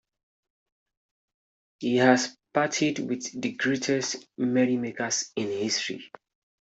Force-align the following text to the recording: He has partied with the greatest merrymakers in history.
He 1.77 1.97
has 1.97 2.35
partied 2.55 3.05
with 3.07 3.39
the 3.39 3.51
greatest 3.51 4.15
merrymakers 4.35 5.31
in 5.35 5.49
history. 5.51 6.11